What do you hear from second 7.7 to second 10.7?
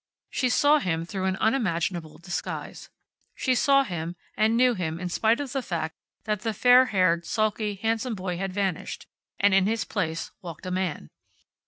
handsome boy had vanished, and in his place walked